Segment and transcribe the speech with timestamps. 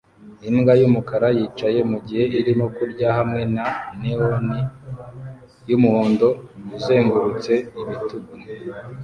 [0.49, 3.65] Imbwa yumukara yicaye mugihe irimo kurya hamwe na
[3.99, 4.47] neon
[5.69, 6.27] yumuhondo
[6.77, 8.31] uzengurutse ibitugu